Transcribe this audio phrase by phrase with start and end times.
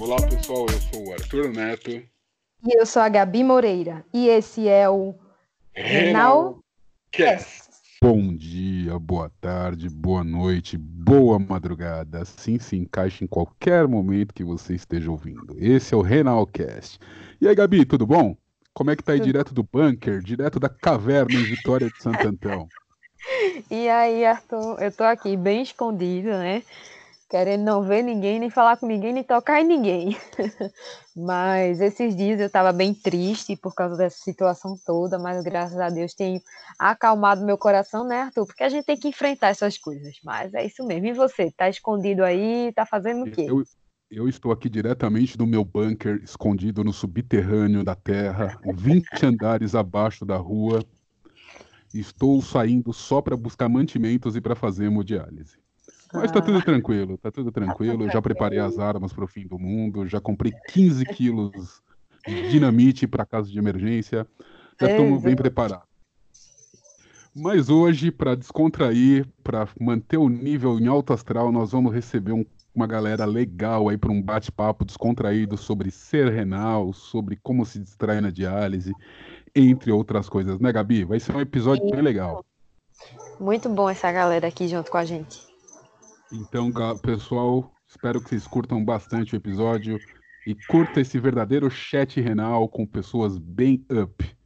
[0.00, 1.90] Olá pessoal, eu sou o Arthur Neto.
[1.90, 4.04] E eu sou a Gabi Moreira.
[4.14, 5.16] E esse é o
[5.74, 6.60] Renal
[7.10, 7.64] Cast.
[8.00, 12.22] Bom dia, boa tarde, boa noite, boa madrugada.
[12.22, 15.56] Assim se encaixa em qualquer momento que você esteja ouvindo.
[15.58, 17.00] Esse é o Renalcast.
[17.40, 18.36] E aí, Gabi, tudo bom?
[18.72, 22.28] Como é que tá aí direto do bunker, direto da caverna em Vitória de Santo
[22.28, 22.68] Antão?
[23.68, 26.62] E aí, Arthur, eu tô aqui bem escondido, né?
[27.28, 30.16] Querendo não ver ninguém, nem falar com ninguém, nem tocar em ninguém.
[31.16, 35.88] mas esses dias eu tava bem triste por causa dessa situação toda, mas graças a
[35.88, 36.40] Deus tenho
[36.78, 38.46] acalmado meu coração, né, Arthur?
[38.46, 40.14] Porque a gente tem que enfrentar essas coisas.
[40.24, 41.06] Mas é isso mesmo.
[41.06, 41.50] E você?
[41.50, 42.72] Tá escondido aí?
[42.72, 43.46] Tá fazendo o quê?
[43.48, 43.64] Eu,
[44.08, 50.24] eu estou aqui diretamente do meu bunker, escondido no subterrâneo da terra, 20 andares abaixo
[50.24, 50.84] da rua.
[51.92, 55.65] Estou saindo só para buscar mantimentos e para fazer hemodiálise.
[56.16, 56.62] Mas tá tudo ah.
[56.62, 58.10] tranquilo, tá tudo tranquilo.
[58.10, 61.82] Já preparei as armas para o fim do mundo, já comprei 15 quilos
[62.26, 64.26] de dinamite para caso de emergência.
[64.80, 65.86] Já estamos bem preparados.
[67.34, 72.44] Mas hoje, para descontrair, para manter o nível em alto astral, nós vamos receber um,
[72.74, 78.22] uma galera legal aí para um bate-papo descontraído sobre ser renal, sobre como se distrair
[78.22, 78.94] na diálise,
[79.54, 81.04] entre outras coisas, né, Gabi?
[81.04, 82.42] Vai ser um episódio bem legal.
[83.38, 85.45] Muito bom essa galera aqui junto com a gente.
[86.32, 89.96] Então, pessoal, espero que vocês curtam bastante o episódio
[90.44, 94.36] e curta esse verdadeiro chat renal com pessoas bem up.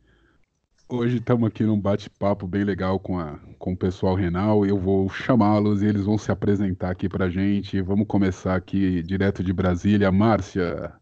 [0.87, 4.67] Hoje estamos aqui num bate-papo bem legal com, a, com o pessoal renal.
[4.67, 7.81] Eu vou chamá-los e eles vão se apresentar aqui para gente.
[7.81, 10.13] Vamos começar aqui direto de Brasília.
[10.13, 10.93] Márcia,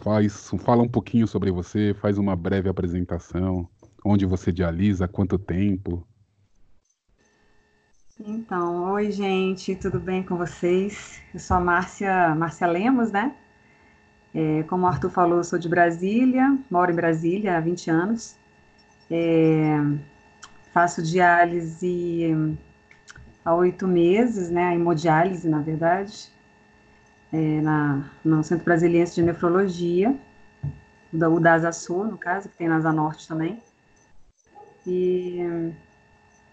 [0.00, 3.66] faz, fala um pouquinho sobre você, faz uma breve apresentação.
[4.04, 6.06] Onde você dialisa, quanto tempo?
[8.22, 11.22] Então, oi gente, tudo bem com vocês?
[11.32, 13.34] Eu sou a Márcia, Márcia Lemos, né?
[14.34, 18.36] É, como o Arthur falou, eu sou de Brasília, moro em Brasília há 20 anos.
[19.10, 19.74] É,
[20.70, 22.58] faço diálise
[23.42, 24.74] há oito meses, né?
[24.74, 26.30] Hemodiálise, na verdade,
[27.32, 30.14] é, na, no Centro Brasiliense de Nefrologia,
[31.10, 33.62] o da Asa Sul, no caso, que tem na Asa Norte também.
[34.86, 35.72] E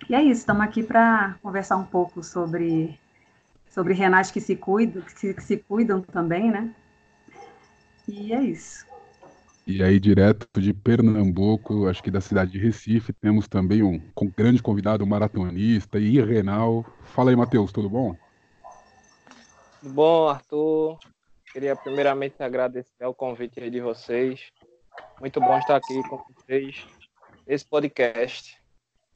[0.10, 3.00] e é isso, estamos aqui para conversar um pouco sobre,
[3.70, 6.74] sobre renais que se cuidam, que se, que se cuidam também, né?
[8.08, 8.86] E é isso.
[9.66, 14.30] E aí, direto de Pernambuco, acho que da cidade de Recife, temos também um, um
[14.30, 16.86] grande convidado, um maratonista e renal.
[17.04, 18.16] Fala aí, Matheus, tudo bom?
[19.82, 20.98] Tudo bom, Arthur?
[21.52, 24.54] Queria primeiramente agradecer ao convite de vocês.
[25.20, 26.88] Muito bom estar aqui com vocês
[27.46, 28.58] nesse podcast.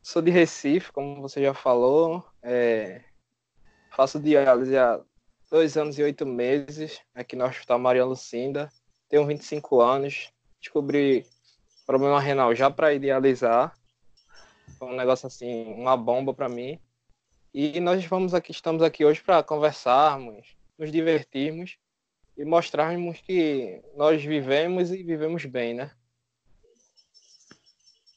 [0.01, 2.25] Sou de Recife, como você já falou.
[2.41, 3.01] É,
[3.95, 5.00] faço diálise há
[5.50, 8.69] dois anos e oito meses aqui no Hospital Maria Lucinda.
[9.07, 10.31] Tenho 25 anos.
[10.59, 11.25] Descobri
[11.85, 13.78] problema renal já para idealizar.
[14.79, 16.79] Foi um negócio assim, uma bomba para mim.
[17.53, 21.78] E nós vamos aqui, estamos aqui hoje para conversarmos, nos divertirmos
[22.38, 25.91] e mostrarmos que nós vivemos e vivemos bem, né?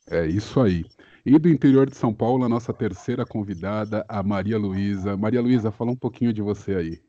[0.08, 0.84] É isso aí.
[1.26, 5.16] E do interior de São Paulo, a nossa terceira convidada, a Maria Luísa.
[5.16, 7.02] Maria Luísa, fala um pouquinho de você aí.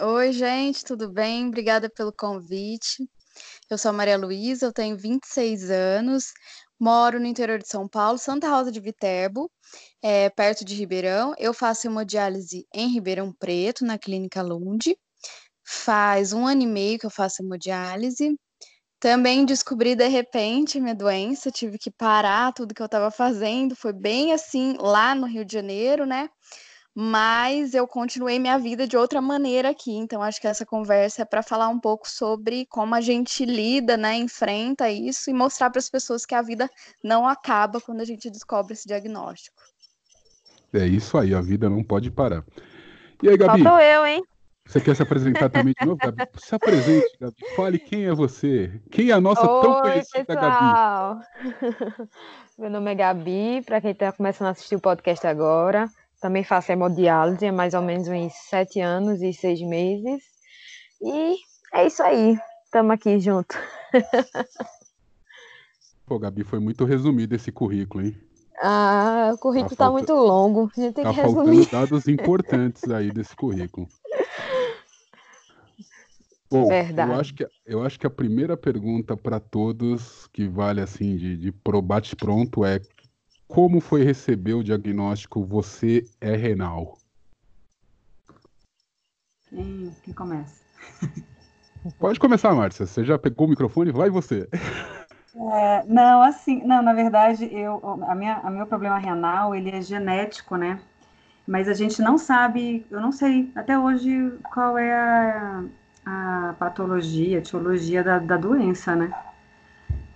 [0.00, 1.46] Oi, gente, tudo bem?
[1.46, 3.08] Obrigada pelo convite.
[3.70, 6.32] Eu sou a Maria Luísa, eu tenho 26 anos,
[6.80, 9.48] moro no interior de São Paulo, Santa Rosa de Viterbo,
[10.02, 11.32] é, perto de Ribeirão.
[11.38, 14.96] Eu faço hemodiálise em Ribeirão Preto, na Clínica Lund.
[15.64, 18.36] Faz um ano e meio que eu faço hemodiálise.
[19.02, 23.74] Também descobri de repente minha doença, tive que parar tudo que eu estava fazendo.
[23.74, 26.30] Foi bem assim lá no Rio de Janeiro, né?
[26.94, 29.90] Mas eu continuei minha vida de outra maneira aqui.
[29.90, 33.96] Então acho que essa conversa é para falar um pouco sobre como a gente lida,
[33.96, 36.70] né, enfrenta isso e mostrar para as pessoas que a vida
[37.02, 39.60] não acaba quando a gente descobre esse diagnóstico.
[40.72, 42.44] É isso aí, a vida não pode parar.
[43.20, 43.64] E aí, Gabi?
[43.64, 44.22] Faltou eu, hein?
[44.66, 46.22] Você quer se apresentar também de novo, Gabi?
[46.38, 47.34] Se apresente, Gabi.
[47.56, 48.80] Fale quem é você.
[48.90, 51.20] Quem é a nossa Oi, tão conhecida pessoal.
[51.20, 52.08] Gabi?
[52.58, 55.88] Meu nome é Gabi, para quem está começando a assistir o podcast agora.
[56.20, 60.22] Também faço hemodiálise há mais ou menos uns sete anos e seis meses.
[61.02, 61.36] E
[61.74, 62.38] é isso aí.
[62.64, 63.58] Estamos aqui junto.
[66.06, 68.16] Pô, Gabi, foi muito resumido esse currículo, hein?
[68.62, 70.70] Ah, o currículo está tá muito longo.
[70.76, 71.68] A gente tem tá que resumir.
[71.68, 73.88] dados importantes aí desse currículo.
[76.52, 77.10] Bom, Verdade.
[77.10, 81.34] Eu acho, que, eu acho que a primeira pergunta para todos, que vale assim de,
[81.34, 82.78] de probate pronto, é
[83.48, 86.98] como foi receber o diagnóstico você é renal?
[89.48, 90.62] Quem, quem começa?
[91.98, 92.84] Pode começar, Márcia.
[92.84, 93.90] Você já pegou o microfone?
[93.90, 94.46] Vai você.
[95.34, 99.80] É, não, assim, não, na verdade, eu, a minha, a meu problema renal, ele é
[99.80, 100.78] genético, né?
[101.46, 105.64] Mas a gente não sabe, eu não sei até hoje qual é a,
[106.04, 109.12] a patologia, a etiologia da, da doença, né?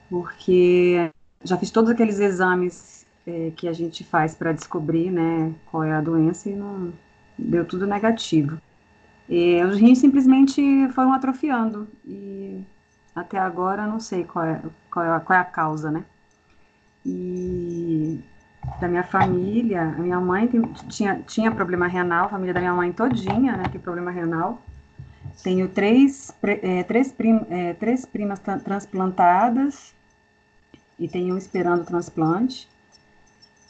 [0.09, 1.11] Porque
[1.45, 5.93] já fiz todos aqueles exames é, que a gente faz para descobrir, né, qual é
[5.93, 6.93] a doença e não
[7.39, 8.61] deu tudo negativo.
[9.29, 10.63] E os rins simplesmente
[10.95, 12.65] foram atrofiando e
[13.15, 16.05] até agora não sei qual é, qual é, qual é a causa, né?
[17.05, 18.21] E
[18.81, 22.75] da minha família, a minha mãe tem, tinha, tinha problema renal, a família da minha
[22.75, 24.63] mãe todinha, né, tem problema renal.
[25.43, 29.95] Tenho três, é, três, prim, é, três primas transplantadas
[30.99, 32.69] e tenho um esperando transplante.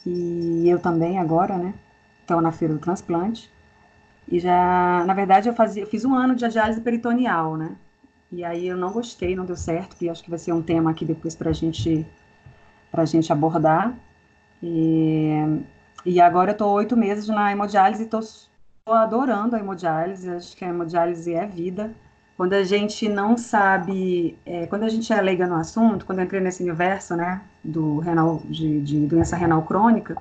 [0.05, 1.73] E eu também agora, né?
[2.21, 3.51] Estou na feira do transplante.
[4.27, 7.75] E já, na verdade, eu, fazia, eu fiz um ano de diálise peritoneal, né?
[8.31, 10.91] E aí eu não gostei, não deu certo, que acho que vai ser um tema
[10.91, 12.05] aqui depois para gente,
[12.91, 13.97] a gente abordar.
[14.61, 15.31] E,
[16.05, 18.21] e agora eu estou oito meses na hemodiálise e estou
[18.93, 21.91] adorando a hemodiálise, acho que a hemodiálise é vida.
[22.35, 26.25] Quando a gente não sabe, é, quando a gente é leiga no assunto, quando eu
[26.25, 30.15] entrei nesse universo, né, do renal, de, de doença renal crônica,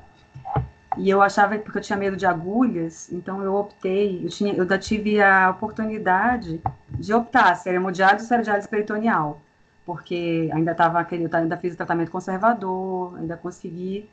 [0.96, 4.62] e eu achava porque eu tinha medo de agulhas, então eu optei, eu, tinha, eu
[4.62, 6.60] ainda tive a oportunidade
[6.90, 9.42] de optar se era hemodiálise ou se era diálise peritoneal,
[9.84, 14.08] porque ainda estava aquele, eu ainda fiz o tratamento conservador, ainda consegui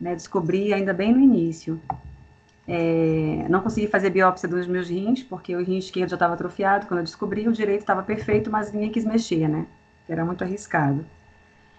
[0.00, 1.80] né, descobrir ainda bem no início.
[2.66, 6.86] É, não consegui fazer biópsia dos meus rins, porque o rim esquerdo já estava atrofiado.
[6.86, 9.66] Quando eu descobri, o direito estava perfeito, mas ninguém quis mexer, né?
[10.08, 11.04] Era muito arriscado.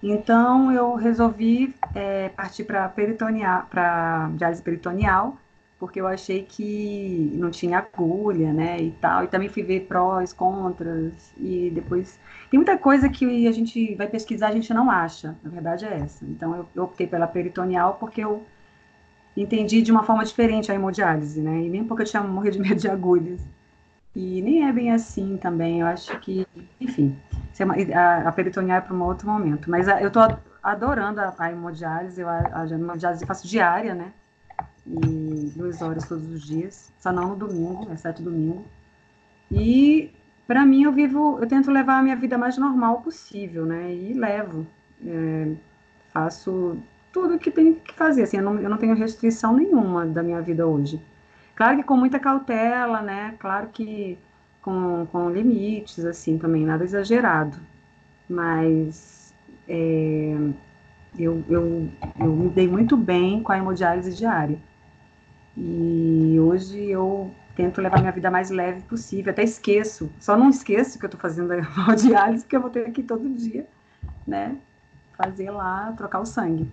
[0.03, 5.37] Então eu resolvi é, partir para peritoneal, para diálise peritoneal,
[5.79, 9.23] porque eu achei que não tinha agulha, né, e tal.
[9.23, 14.07] E também fui ver prós, contras e depois tem muita coisa que a gente vai
[14.07, 15.35] pesquisar a gente não acha.
[15.43, 16.25] Na verdade é essa.
[16.25, 18.45] Então eu, eu optei pela peritoneal porque eu
[19.41, 21.61] entendi de uma forma diferente a hemodiálise, né?
[21.61, 23.41] E nem porque eu tinha morrido de medo de agulhas.
[24.15, 25.81] E nem é bem assim também.
[25.81, 26.47] Eu acho que,
[26.79, 27.17] enfim,
[27.59, 28.33] é a, a
[28.71, 29.69] é para um outro momento.
[29.69, 30.23] Mas a, eu estou
[30.63, 32.21] adorando a, a hemodiálise.
[32.21, 34.13] Eu, a, a hemodiálise faço diária, né?
[34.87, 36.93] E duas horas todos os dias.
[36.97, 38.65] Só não no domingo, exceto domingo.
[39.51, 40.13] E
[40.47, 43.93] para mim eu vivo, eu tento levar a minha vida mais normal possível, né?
[43.93, 44.65] E levo.
[45.05, 45.55] É,
[46.13, 46.77] faço
[47.15, 48.23] tudo que tenho que fazer.
[48.23, 51.01] Assim, eu não, eu não tenho restrição nenhuma da minha vida hoje.
[51.55, 53.35] Claro que com muita cautela, né?
[53.39, 54.19] Claro que
[54.61, 57.57] com, com limites, assim, também, nada exagerado.
[58.29, 59.33] Mas
[59.65, 60.35] é,
[61.17, 61.89] eu, eu,
[62.19, 64.59] eu me dei muito bem com a hemodiálise diária.
[65.55, 69.31] E hoje eu tento levar minha vida mais leve possível.
[69.31, 72.91] Até esqueço, só não esqueço que eu estou fazendo a hemodiálise, porque eu vou ter
[72.91, 73.65] que todo dia,
[74.27, 74.57] né?
[75.17, 76.69] Fazer lá, trocar o sangue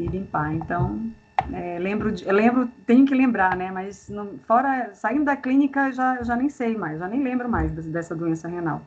[0.00, 0.54] e limpar.
[0.54, 1.10] Então,
[1.52, 3.70] é, lembro, eu lembro, tenho que lembrar, né?
[3.70, 7.72] Mas não, fora, saindo da clínica, já, já nem sei mais, já nem lembro mais
[7.86, 8.82] dessa doença renal.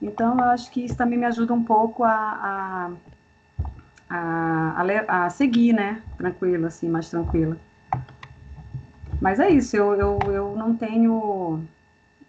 [0.00, 2.92] Então, eu acho que isso também me ajuda um pouco a,
[4.10, 6.02] a, a, a seguir, né?
[6.18, 7.56] Tranquilo, assim, mais tranquila.
[9.20, 11.64] Mas é isso, eu, eu, eu não tenho,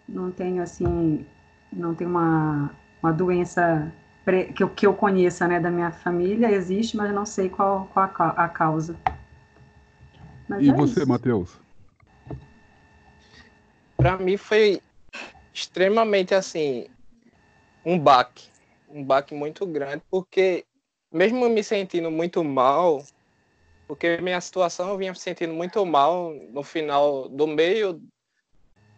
[0.08, 1.26] não tenho, assim,
[1.70, 2.70] não tenho uma,
[3.02, 3.92] uma doença
[4.54, 8.10] que eu, que eu conheça, né, da minha família, existe, mas não sei qual, qual
[8.18, 8.96] a, a causa.
[10.48, 11.60] Mas e é você, Matheus?
[13.96, 14.80] Para mim foi
[15.54, 16.88] extremamente assim
[17.84, 18.48] um baque,
[18.88, 20.64] um baque muito grande, porque
[21.12, 23.04] mesmo me sentindo muito mal,
[23.86, 28.02] porque minha situação eu vinha me sentindo muito mal no final do meio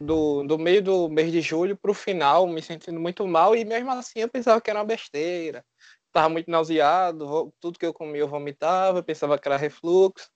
[0.00, 3.64] do, do meio do mês de julho para o final, me sentindo muito mal e
[3.64, 5.64] mesmo assim eu pensava que era uma besteira,
[6.06, 10.30] estava muito nauseado, tudo que eu comia eu vomitava, pensava que era refluxo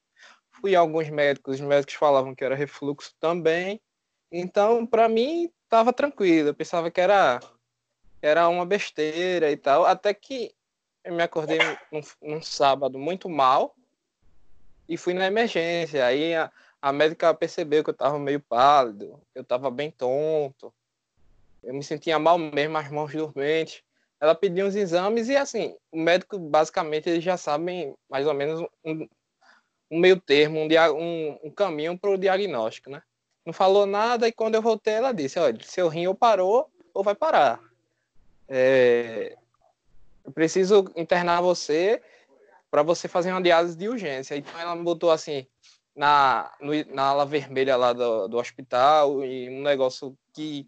[0.52, 3.81] fui a alguns médicos, os médicos falavam que era refluxo também.
[4.31, 6.49] Então, para mim, estava tranquilo.
[6.49, 7.40] Eu pensava que era,
[8.21, 9.85] era uma besteira e tal.
[9.85, 10.54] Até que
[11.04, 11.59] eu me acordei
[11.90, 13.75] num, num sábado muito mal
[14.88, 16.07] e fui na emergência.
[16.07, 16.50] Aí a,
[16.83, 20.75] a médica percebeu que eu estava meio pálido, eu estava bem tonto.
[21.62, 23.85] Eu me sentia mal mesmo, as mãos dormentes.
[24.21, 28.61] Ela pediu uns exames e, assim, o médico, basicamente, eles já sabem mais ou menos
[28.85, 29.09] um,
[29.89, 33.01] um meio termo, um, um, um caminho para o diagnóstico, né?
[33.47, 37.05] Não falou nada e quando eu voltei ela disse, olha, seu rim ou parou ou
[37.05, 37.61] vai parar.
[38.49, 39.37] É,
[40.25, 42.03] eu preciso internar você
[42.71, 44.37] para você fazer uma diálise de urgência.
[44.37, 45.47] Então ela me botou assim,
[45.95, 50.67] na, no, na ala vermelha lá do, do hospital e um negócio que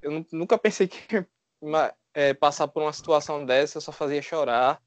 [0.00, 1.26] eu nunca pensei que
[2.14, 4.80] é, passar por uma situação dessa só fazia chorar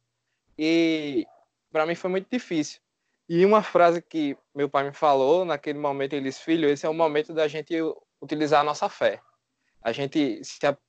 [0.58, 1.26] e
[1.72, 2.82] para mim foi muito difícil.
[3.28, 6.90] E uma frase que meu pai me falou naquele momento, ele disse, filho, esse é
[6.90, 7.76] o momento da gente
[8.20, 9.22] utilizar a nossa fé.
[9.84, 10.42] A gente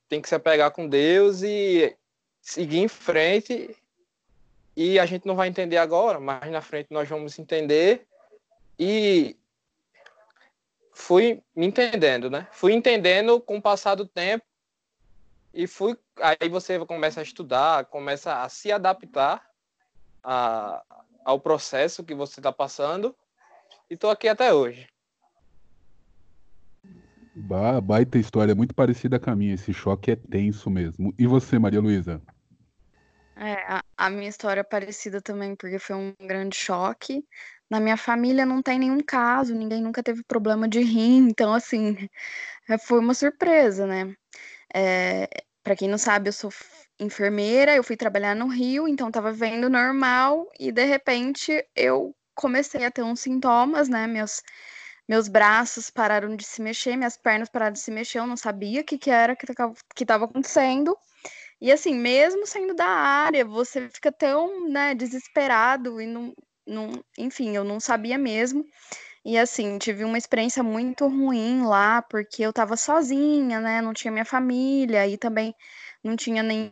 [0.08, 1.94] tem que se apegar com Deus e
[2.40, 3.76] seguir em frente.
[4.74, 8.06] E a gente não vai entender agora, mas na frente nós vamos entender.
[8.82, 9.36] E
[10.94, 12.48] fui me entendendo, né?
[12.50, 14.42] Fui entendendo com o passar do tempo
[15.52, 19.46] e fui aí você começa a estudar, começa a se adaptar
[20.24, 20.82] a,
[21.26, 23.14] ao processo que você está passando
[23.90, 24.88] e estou aqui até hoje.
[27.34, 29.52] Ba baita história, muito parecida com a minha.
[29.52, 31.14] Esse choque é tenso mesmo.
[31.18, 32.22] E você, Maria Luísa?
[33.36, 37.22] É, a, a, minha história é parecida também, porque foi um grande choque.
[37.70, 41.96] Na minha família não tem nenhum caso, ninguém nunca teve problema de rim, então, assim,
[42.86, 44.14] foi uma surpresa, né?
[44.74, 45.28] É,
[45.62, 46.50] para quem não sabe, eu sou
[46.98, 52.84] enfermeira, eu fui trabalhar no Rio, então estava vendo normal e de repente eu comecei
[52.84, 54.06] a ter uns sintomas, né?
[54.06, 54.42] Meus
[55.08, 58.80] meus braços pararam de se mexer, minhas pernas pararam de se mexer, eu não sabia
[58.80, 59.44] o que, que era que
[60.04, 60.96] estava acontecendo.
[61.60, 66.32] E assim, mesmo saindo da área, você fica tão né, desesperado e não,
[66.66, 68.64] não, enfim, eu não sabia mesmo.
[69.24, 73.82] E assim, tive uma experiência muito ruim lá, porque eu estava sozinha, né?
[73.82, 75.54] Não tinha minha família e também
[76.02, 76.70] não tinha nem,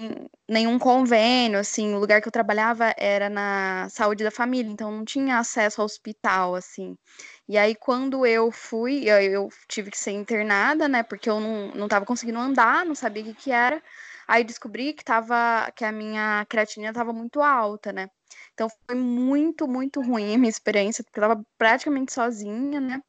[0.49, 5.05] nenhum convênio, assim, o lugar que eu trabalhava era na saúde da família, então não
[5.05, 6.97] tinha acesso ao hospital, assim.
[7.49, 11.89] E aí, quando eu fui, eu tive que ser internada, né, porque eu não, não
[11.89, 13.83] tava conseguindo andar, não sabia o que que era.
[14.27, 18.09] Aí descobri que tava, que a minha creatina estava muito alta, né.
[18.59, 23.01] Então foi muito, muito ruim a minha experiência, porque eu tava praticamente sozinha, né.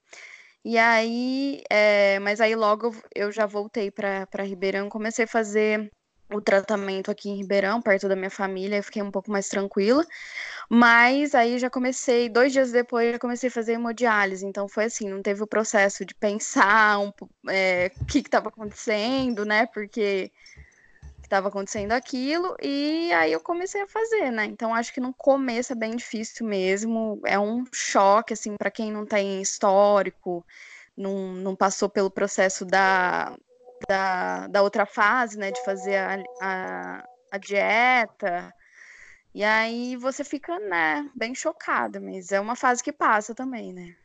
[0.63, 5.91] E aí, é, mas aí logo eu já voltei para Ribeirão, comecei a fazer
[6.31, 10.05] o tratamento aqui em Ribeirão, perto da minha família, fiquei um pouco mais tranquila.
[10.69, 14.45] Mas aí já comecei, dois dias depois, já comecei a fazer hemodiálise.
[14.45, 17.11] Então foi assim, não teve o processo de pensar um,
[17.49, 19.65] é, o que estava acontecendo, né?
[19.73, 20.31] Porque
[21.29, 24.45] estava acontecendo aquilo, e aí eu comecei a fazer, né?
[24.45, 28.91] Então acho que no começo é bem difícil mesmo, é um choque, assim, para quem
[28.91, 30.43] não tem histórico,
[30.97, 33.37] não, não passou pelo processo da,
[33.87, 38.53] da, da outra fase, né, de fazer a, a, a dieta.
[39.33, 43.95] E aí você fica, né, bem chocada, mas é uma fase que passa também, né?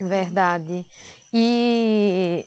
[0.00, 0.84] Verdade.
[1.32, 2.44] E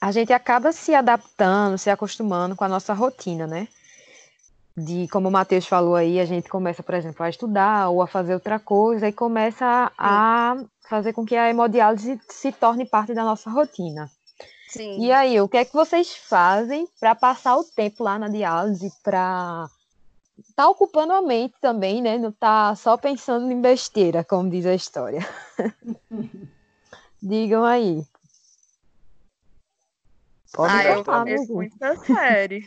[0.00, 3.68] a gente acaba se adaptando, se acostumando com a nossa rotina, né?
[4.76, 8.06] De, como o Matheus falou aí, a gente começa, por exemplo, a estudar ou a
[8.06, 10.56] fazer outra coisa e começa a
[10.88, 14.10] fazer com que a hemodiálise se torne parte da nossa rotina.
[14.68, 15.00] Sim.
[15.00, 18.92] E aí, o que é que vocês fazem para passar o tempo lá na diálise,
[19.02, 19.66] para
[20.54, 22.18] tá ocupando a mente também, né?
[22.18, 25.26] Não tá só pensando em besteira, como diz a história.
[27.22, 28.04] Digam aí.
[30.56, 32.66] Pode ah, eu vejo muita série.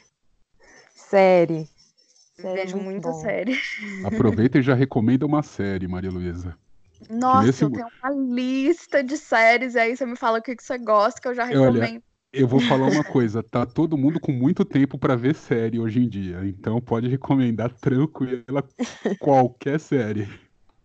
[0.95, 1.67] série.
[2.37, 3.19] Vejo muita bom.
[3.19, 3.57] série.
[4.05, 6.55] Aproveita e já recomenda uma série, Maria Luísa.
[7.09, 7.63] Nossa, nesse...
[7.63, 10.77] eu tenho uma lista de séries, e aí você me fala o que, que você
[10.77, 11.81] gosta, que eu já recomendo.
[11.81, 15.79] Olha, eu vou falar uma coisa, tá todo mundo com muito tempo para ver série
[15.79, 18.63] hoje em dia, então pode recomendar tranquila
[19.17, 20.29] qualquer série.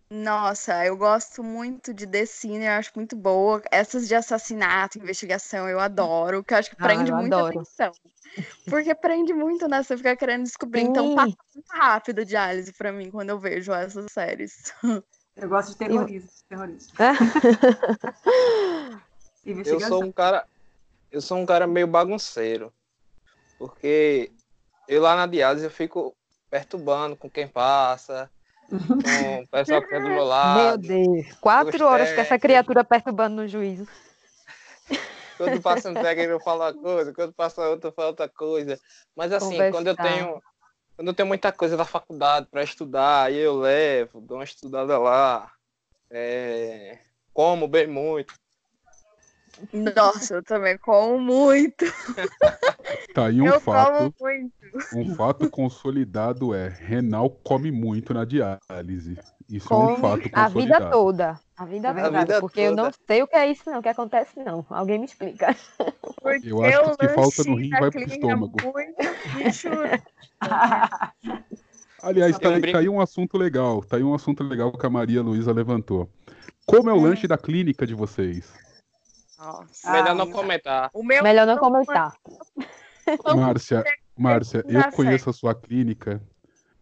[0.09, 3.61] Nossa, eu gosto muito de The Sinner, acho muito boa.
[3.71, 7.59] Essas de assassinato, investigação, eu adoro, que eu acho que prende ah, muita adoro.
[7.59, 7.91] atenção.
[8.69, 9.81] Porque prende muito, né?
[9.81, 10.81] Você fica querendo descobrir.
[10.81, 10.89] Sim.
[10.89, 14.73] Então passa muito rápido de diálise pra mim quando eu vejo essas séries.
[15.35, 16.29] Eu gosto de terrorismo.
[16.47, 16.93] terrorismo.
[19.43, 20.45] eu sou um cara.
[21.11, 22.71] Eu sou um cara meio bagunceiro.
[23.57, 24.31] Porque
[24.87, 26.15] eu lá na diálise eu fico
[26.49, 28.29] perturbando com quem passa,
[28.69, 30.59] com o pessoal que é do meu lado.
[30.59, 33.87] Meu Deus, quatro horas com essa criatura perturbando no juízo.
[35.37, 38.79] Quando passa um técnico eu falo uma coisa, quando passa outro eu falo outra coisa.
[39.15, 39.71] Mas assim, Conversar.
[39.71, 40.41] quando eu tenho
[40.95, 44.97] quando eu tenho muita coisa da faculdade para estudar, aí eu levo, dou uma estudada
[44.97, 45.51] lá,
[46.09, 46.99] é,
[47.33, 48.33] como bem muito.
[49.95, 51.85] Nossa, eu também como muito.
[53.13, 54.13] Tá aí um eu fato.
[54.93, 59.17] Um fato consolidado é Renal come muito na diálise.
[59.49, 60.35] Isso é um fato consolidado.
[60.35, 61.39] A vida toda.
[61.55, 62.07] A vida toda.
[62.07, 62.81] A vida porque toda.
[62.81, 64.65] eu não sei o que é isso, não, o que acontece, não.
[64.69, 65.55] Alguém me explica.
[66.21, 68.57] Porque eu acho que o que falta no rim vai pro estômago.
[72.03, 73.81] Aliás, tá, tá aí um assunto legal.
[73.81, 76.09] Tá aí um assunto legal que a Maria Luísa levantou.
[76.65, 78.64] Como é o lanche da clínica de vocês?
[79.37, 79.91] Nossa.
[79.91, 80.91] Melhor ah, não comentar.
[80.93, 82.13] Melhor não comentar.
[83.35, 83.83] Márcia,
[84.17, 86.21] Márcia, eu conheço a sua clínica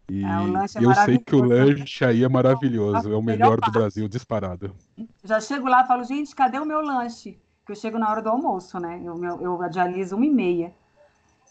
[0.08, 3.70] e é, é eu sei que o lanche aí é maravilhoso, é o melhor do
[3.70, 4.74] Brasil, disparado.
[5.22, 7.38] Já chego lá e falo, gente, cadê o meu lanche?
[7.64, 9.00] Que eu chego na hora do almoço, né?
[9.02, 10.74] Eu, eu, eu dializo uma e meia.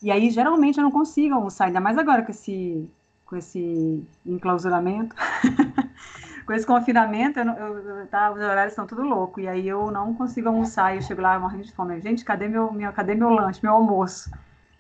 [0.02, 2.88] E aí, geralmente, eu não consigo almoçar, ainda mais agora com esse,
[3.26, 5.16] com esse enclausuramento.
[6.46, 9.40] com esse confinamento, eu, eu, tá, os horários estão tudo louco.
[9.40, 10.94] E aí eu não consigo almoçar.
[10.94, 12.00] E eu chego lá morrendo de fome.
[12.02, 14.32] Gente, cadê meu, meu, cadê meu lanche, meu almoço?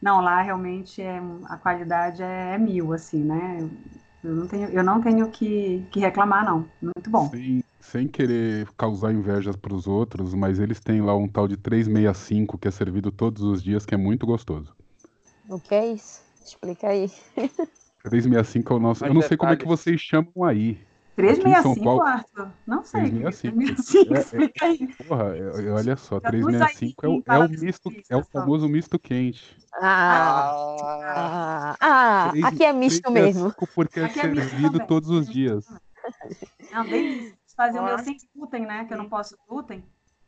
[0.01, 3.69] Não, lá realmente é, a qualidade é, é mil, assim, né?
[4.23, 6.67] Eu não tenho, eu não tenho que, que reclamar, não.
[6.81, 7.29] Muito bom.
[7.29, 11.57] Sem, sem querer causar invejas para os outros, mas eles têm lá um tal de
[11.57, 14.75] 365 que é servido todos os dias, que é muito gostoso.
[15.49, 16.21] O que é isso?
[16.45, 17.09] Explica aí.
[18.03, 19.05] 365 é o nosso.
[19.05, 20.79] eu não sei como é que vocês chamam aí.
[21.15, 22.01] 365, Paulo...
[22.01, 22.51] Arthur?
[22.65, 23.11] Não sei.
[23.11, 24.07] 365.
[24.07, 24.87] 365 é, explica aí.
[25.07, 25.25] Porra,
[25.75, 29.57] olha só, 365 é o, é o misto, é o famoso misto quente.
[29.81, 30.53] Ah,
[31.11, 33.53] ah, ah, aqui é misto mesmo.
[33.75, 35.65] Porque é, é servido é todos os dias.
[36.71, 37.37] Não, delícia.
[37.55, 38.85] Fazer o meu sem glúten, né?
[38.85, 39.83] Que eu não posso glúten.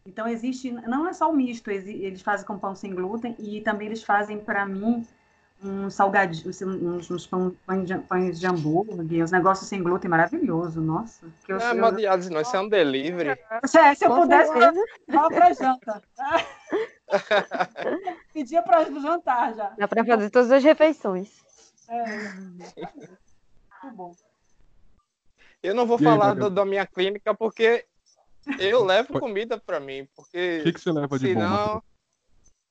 [0.05, 3.87] Então existe, não é só o misto, eles fazem com pão sem glúten e também
[3.87, 5.03] eles fazem para mim
[5.63, 11.25] um salgadinho, uns, uns pães, de, pães de hambúrguer, os negócios sem glúten maravilhoso, nossa.
[11.45, 12.29] Que eu, não é eu...
[12.29, 13.29] não, isso é um delivery.
[13.29, 14.51] É, se eu pudesse,
[15.07, 16.01] vá para janta.
[18.33, 19.73] Pedia para jantar já.
[19.77, 21.29] Dá para fazer todas as refeições.
[21.87, 22.03] É.
[22.33, 24.15] Muito bom.
[25.61, 27.85] Eu não vou e falar aí, do, da minha clínica porque
[28.59, 30.07] eu levo comida para mim.
[30.15, 31.75] Porque o que, que você leva de senão...
[31.75, 31.81] bom?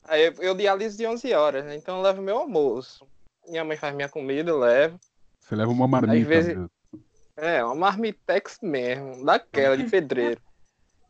[0.04, 1.76] Aí eu, eu dialiso de 11 horas, né?
[1.76, 3.06] Então eu levo meu almoço.
[3.49, 4.99] Minha mãe faz minha comida, eu levo.
[5.40, 6.54] Você leva uma marmita Às vezes...
[6.54, 6.70] mesmo.
[7.37, 10.40] É, uma marmitex mesmo, daquela de pedreiro.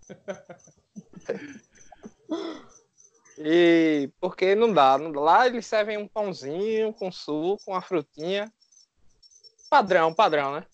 [3.38, 5.20] e porque não dá, não dá.
[5.20, 8.50] Lá eles servem um pãozinho com suco, uma frutinha.
[9.68, 10.66] Padrão, padrão, né?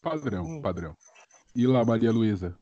[0.00, 0.62] Padrão, hum.
[0.62, 0.96] padrão.
[1.54, 2.56] E lá, Maria Luísa?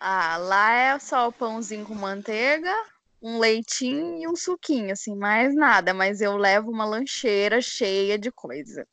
[0.00, 2.74] Ah, lá é só o pãozinho com manteiga,
[3.20, 5.92] um leitinho e um suquinho, assim, mais nada.
[5.92, 8.86] Mas eu levo uma lancheira cheia de coisa.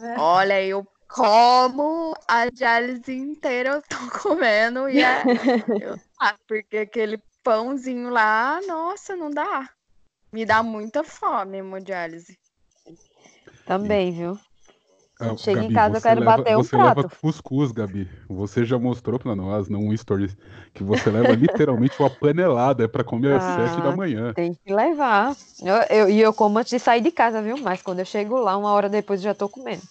[0.00, 0.18] É.
[0.18, 5.22] Olha, eu como a diálise inteira eu tô comendo e é.
[5.80, 9.68] eu, ah, porque aquele pãozinho lá, nossa, não dá.
[10.32, 12.38] Me dá muita fome, hemodiálise.
[13.64, 14.38] Também, viu?
[15.20, 16.98] Ah, Chega Gabi, em casa, eu quero leva, bater um você prato.
[16.98, 18.08] leva cuscuz, Gabi.
[18.28, 20.36] Você já mostrou para nós, não um stories,
[20.72, 24.32] que você leva literalmente uma panelada para comer às ah, sete da manhã.
[24.32, 25.34] Tem que levar.
[25.60, 27.58] E eu, eu, eu, como antes de sair de casa, viu?
[27.58, 29.82] Mas quando eu chego lá, uma hora depois, eu já tô comendo.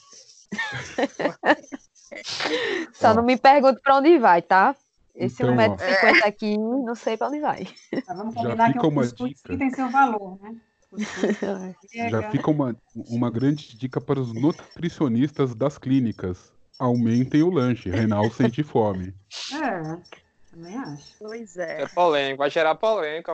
[2.94, 4.74] Só ó, não me pergunte para onde vai, tá?
[5.14, 7.68] Esse então, 1,50m aqui, não sei para onde vai.
[8.06, 10.56] Tá, vamos combinar que o cuscuz tem seu valor, né?
[12.10, 16.52] Já fica uma, uma grande dica para os nutricionistas das clínicas.
[16.80, 19.14] Aumentem o lanche, Renal sente fome.
[19.52, 19.98] É,
[20.52, 21.16] também acho.
[21.20, 21.82] Pois é.
[21.82, 23.34] É polêmico, vai gerar polêmica.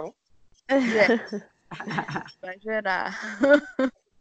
[0.68, 1.54] É.
[2.40, 3.18] Vai gerar.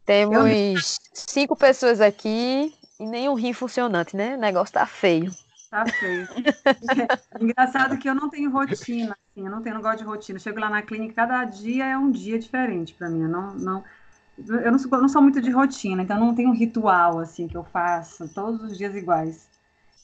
[0.05, 4.35] Temos cinco pessoas aqui e nenhum rim funcionante, né?
[4.35, 5.31] O negócio tá feio.
[5.73, 6.27] Tá feio.
[7.41, 10.37] Engraçado que eu não tenho rotina, assim, eu não tenho, não gosto de rotina.
[10.37, 13.23] chego lá na clínica, cada dia é um dia diferente para mim.
[13.23, 13.83] Eu não, não,
[14.37, 17.47] eu não sou, eu não sou muito de rotina, então não tenho um ritual assim
[17.47, 19.49] que eu faço todos os dias iguais.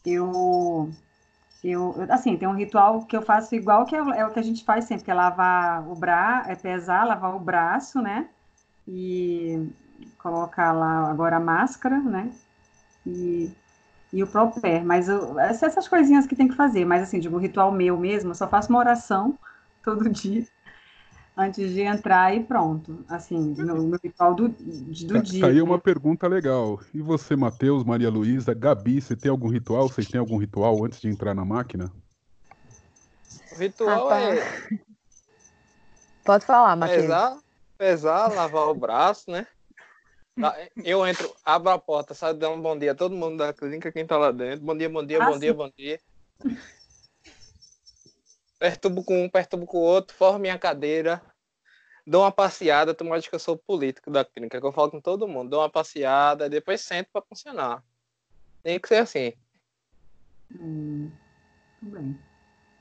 [0.03, 0.89] Eu,
[1.63, 4.43] eu, assim, tem um ritual que eu faço igual que é, é o que a
[4.43, 8.27] gente faz sempre, que é lavar o braço, é pesar, lavar o braço, né?
[8.87, 9.69] E
[10.17, 12.31] colocar lá agora a máscara, né?
[13.05, 13.51] E
[14.11, 17.39] e o próprio mas eu, essas coisinhas que tem que fazer, mas assim, digo, o
[17.39, 19.37] ritual meu mesmo, eu só faço uma oração
[19.83, 20.45] todo dia
[21.37, 25.45] antes de entrar e pronto, assim, meu, meu ritual do, do tá, dia.
[25.45, 25.61] Aí né?
[25.61, 29.87] uma pergunta legal, e você, Matheus, Maria Luísa, Gabi, você tem algum ritual?
[29.87, 31.89] Vocês têm algum ritual antes de entrar na máquina?
[33.53, 34.79] O ritual ah, é...
[36.25, 37.03] Pode falar, Matheus.
[37.03, 37.37] Pesar,
[37.77, 39.47] pesar, lavar o braço, né?
[40.83, 43.91] Eu entro, abro a porta, saio dando um bom dia a todo mundo da clínica,
[43.91, 44.65] quem tá lá dentro.
[44.65, 45.39] Bom dia, bom dia, ah, bom sim.
[45.39, 45.99] dia, bom dia.
[48.57, 51.21] Perturbo com um, perturbo com o outro, formo minha cadeira,
[52.05, 55.01] dou uma passeada, tu acha que eu sou político da clínica, que eu falo com
[55.01, 57.83] todo mundo, dou uma passeada, depois sento para funcionar.
[58.63, 59.33] Tem que ser assim.
[60.59, 61.11] Hum,
[61.81, 62.19] bem.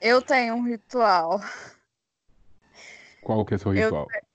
[0.00, 1.40] Eu tenho um ritual.
[3.20, 4.06] Qual que é o seu ritual?
[4.12, 4.27] Eu,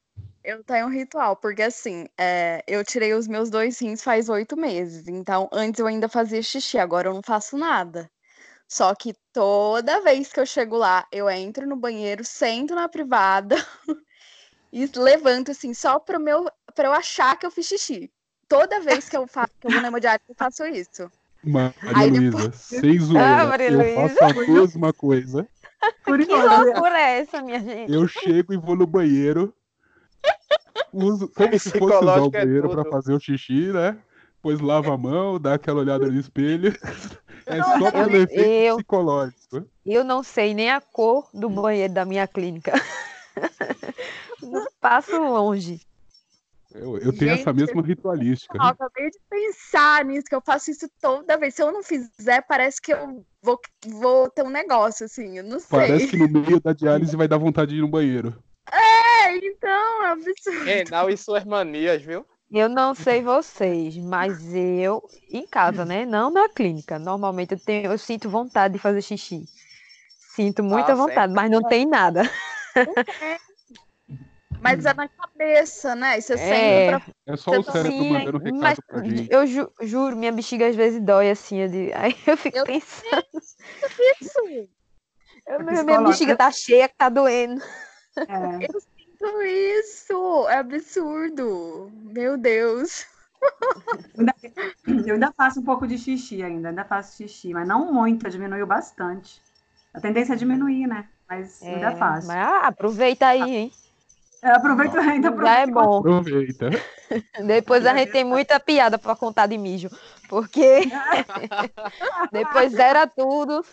[0.44, 4.58] eu tenho um ritual, porque assim, é, eu tirei os meus dois rins faz oito
[4.58, 5.08] meses.
[5.08, 8.10] Então, antes eu ainda fazia xixi, agora eu não faço nada.
[8.68, 13.56] Só que toda vez que eu chego lá, eu entro no banheiro, sento na privada
[14.72, 18.12] e levanto assim, só para meu para eu achar que eu fiz xixi.
[18.48, 21.10] Toda vez que eu faço, que eu vou na hemodiálise, eu faço isso.
[21.44, 22.56] Maria Aí Luísa, depois...
[22.56, 24.16] sem zoeira, ah, Maria eu Luísa.
[24.16, 25.48] faço a mesma coisa.
[26.06, 27.92] Que loucura é essa, minha gente?
[27.92, 29.54] Eu chego e vou no banheiro,
[30.92, 33.98] uso como se fosse usar o é banheiro é para fazer o xixi, né?
[34.36, 36.74] Depois lava a mão, dá aquela olhada no espelho.
[37.46, 39.68] É só pelo efeito eu, psicológico.
[39.86, 42.72] Eu não sei nem a cor do banheiro da minha clínica.
[44.80, 45.82] Passo longe.
[46.74, 48.58] Eu, eu tenho Gente, essa mesma ritualística.
[48.58, 51.54] Eu acabei de pensar nisso, que eu faço isso toda vez.
[51.54, 55.60] Se eu não fizer, parece que eu vou, vou ter um negócio, assim, eu não
[55.60, 55.70] sei.
[55.70, 58.36] Parece que no meio da diálise vai dar vontade de ir no banheiro.
[58.72, 59.03] É,
[59.42, 60.64] então, é absurdo.
[60.64, 62.26] Renal e suas manias, viu?
[62.52, 66.06] Eu não sei vocês, mas eu, em casa, né?
[66.06, 67.00] Não na clínica.
[67.00, 69.46] Normalmente eu, tenho, eu sinto vontade de fazer xixi.
[70.36, 72.30] Sinto muita ah, vontade, mas não tem nada.
[74.64, 76.18] Mas é na cabeça, né?
[76.18, 77.02] E você é, pra...
[77.28, 79.28] é só o cérebro Sim, mandando recado mas pra gente.
[79.30, 81.58] Eu ju juro, minha bexiga às vezes dói assim.
[81.58, 81.92] Eu de...
[81.94, 83.26] Aí eu fico eu pensando.
[84.22, 84.40] Isso.
[85.46, 87.62] Eu, é minha bexiga tá cheia, que tá doendo.
[88.16, 88.68] É.
[88.74, 88.80] Eu
[89.44, 90.48] isso.
[90.50, 91.92] É absurdo.
[92.12, 93.06] Meu Deus.
[95.06, 98.66] Eu ainda faço um pouco de xixi ainda, ainda faço xixi, mas não muito, diminuiu
[98.66, 99.42] bastante.
[99.94, 101.08] A tendência é diminuir, né?
[101.30, 102.28] Mas é, ainda faço.
[102.28, 103.72] Mas, ah, aproveita aí, hein?
[104.42, 105.36] É, aproveita ainda.
[105.36, 106.00] Já é bom.
[106.00, 106.70] Aproveita.
[107.46, 109.90] Depois a gente tem muita piada para contar de mijo,
[110.28, 110.82] porque
[112.32, 113.64] depois zera tudo.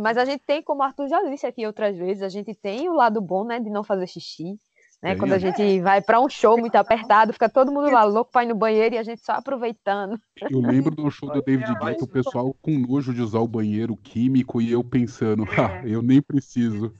[0.00, 2.88] Mas a gente tem, como o Arthur já disse aqui outras vezes, a gente tem
[2.88, 4.58] o lado bom, né, de não fazer xixi.
[5.02, 5.14] Né?
[5.14, 8.42] Quando a gente vai para um show muito apertado, fica todo mundo lá louco para
[8.42, 10.18] ir no banheiro e a gente só aproveitando.
[10.50, 13.96] Eu lembro do show do David Guetta, o pessoal com nojo de usar o banheiro
[13.96, 16.92] químico e eu pensando, ah, eu nem preciso.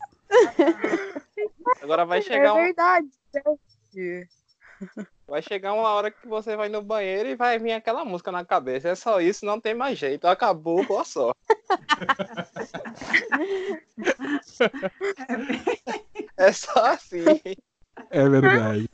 [1.83, 3.09] Agora vai é chegar É verdade.
[5.27, 8.45] Vai chegar uma hora que você vai no banheiro e vai vir aquela música na
[8.45, 8.91] cabeça.
[8.91, 10.27] É só isso, não tem mais jeito.
[10.27, 11.37] Acabou, boa sorte.
[16.39, 17.25] é só assim.
[18.11, 18.89] É verdade.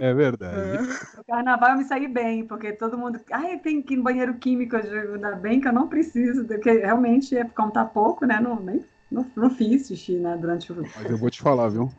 [0.00, 0.78] É verdade.
[1.22, 3.20] O carnaval eu me saí bem, porque todo mundo.
[3.30, 4.76] Ai, tem que ir no banheiro químico.
[4.76, 8.40] Ainda bem que eu não preciso, porque realmente, como tá pouco, né?
[8.40, 10.36] Não, nem, não, não fiz xixi, né?
[10.36, 10.76] Durante o.
[10.76, 11.90] Mas eu vou te falar, viu?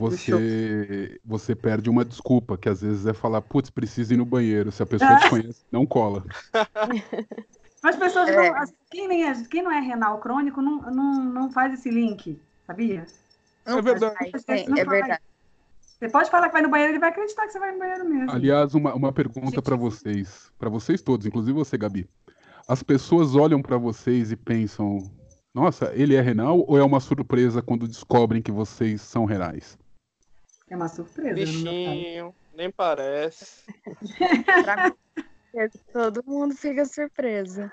[0.00, 4.72] você, você perde uma desculpa, que às vezes é falar, putz, precisa ir no banheiro.
[4.72, 6.24] Se a pessoa te conhece, não cola.
[7.82, 8.50] As pessoas é.
[8.50, 12.38] não, quem, nem é, quem não é renal crônico não, não, não faz esse link,
[12.66, 13.06] sabia?
[13.64, 14.16] É verdade.
[14.48, 15.22] É, é verdade.
[16.00, 18.08] Você pode falar que vai no banheiro, ele vai acreditar que você vai no banheiro
[18.08, 18.30] mesmo.
[18.30, 22.08] Aliás, uma, uma pergunta para vocês, para vocês todos, inclusive você, Gabi.
[22.66, 24.98] As pessoas olham para vocês e pensam,
[25.52, 29.76] nossa, ele é renal ou é uma surpresa quando descobrem que vocês são renais?
[30.70, 31.34] É uma surpresa.
[31.34, 33.62] Bichinho, nem parece.
[35.92, 37.70] Todo mundo fica surpresa.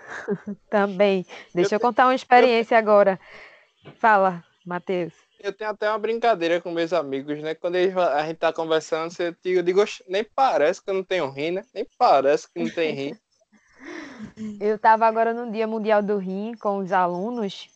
[0.70, 1.26] Também.
[1.56, 2.80] Deixa eu, eu contar uma experiência eu...
[2.80, 3.18] agora.
[3.96, 5.27] Fala, Matheus.
[5.40, 7.54] Eu tenho até uma brincadeira com meus amigos, né?
[7.54, 11.66] Quando a gente tá conversando, eu digo, nem parece que eu não tenho rim, né?
[11.74, 13.18] Nem parece que não tem rim.
[14.60, 17.70] Eu estava agora no Dia Mundial do Rim com os alunos,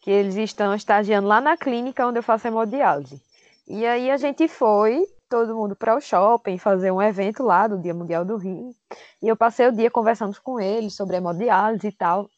[0.00, 3.20] que eles estão estagiando lá na clínica onde eu faço hemodiálise.
[3.66, 7.78] E aí a gente foi, todo mundo para o shopping, fazer um evento lá do
[7.78, 8.74] Dia Mundial do Rim.
[9.22, 12.28] E eu passei o dia conversando com eles sobre hemodiálise e tal.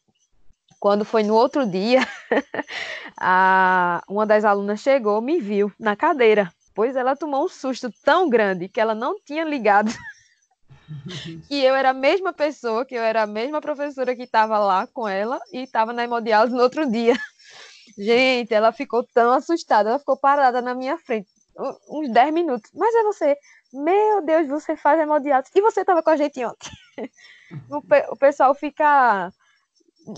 [0.83, 2.01] Quando foi no outro dia,
[3.17, 8.29] a, uma das alunas chegou, me viu na cadeira, pois ela tomou um susto tão
[8.29, 9.93] grande que ela não tinha ligado
[11.47, 14.89] que eu era a mesma pessoa, que eu era a mesma professora que estava lá
[14.89, 17.15] com ela e estava na hemodiálise no outro dia.
[17.97, 21.31] Gente, ela ficou tão assustada, ela ficou parada na minha frente
[21.89, 22.73] uns 10 minutos.
[22.75, 23.37] Mas é você.
[23.73, 25.53] Meu Deus, você faz hemodiálise.
[25.55, 26.71] E você estava com a gente ontem.
[27.71, 29.31] o, pe o pessoal fica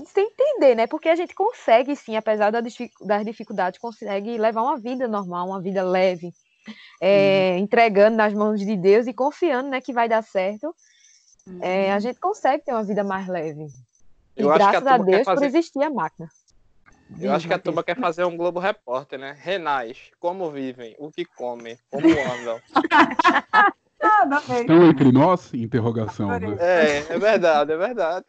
[0.06, 0.86] sem entender, né?
[0.86, 5.82] Porque a gente consegue, sim, apesar das dificuldades, consegue levar uma vida normal, uma vida
[5.82, 6.32] leve,
[7.00, 10.74] é, entregando nas mãos de Deus e confiando, né, que vai dar certo.
[11.60, 12.00] É, a uhum.
[12.00, 13.66] gente consegue ter uma vida mais leve.
[14.34, 15.40] Eu e graças a, a Deus fazer...
[15.40, 16.28] por existir a máquina.
[17.20, 19.36] Eu acho que a turma quer fazer um Globo Repórter, né?
[19.38, 22.60] Renais, como vivem, o que comem, como andam.
[24.60, 25.52] Estão entre nós?
[25.54, 26.28] Interrogação.
[26.28, 26.56] Né?
[26.58, 28.26] É, é verdade, é verdade.